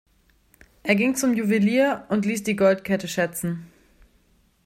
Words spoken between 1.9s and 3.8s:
und ließ die Goldkette schätzen.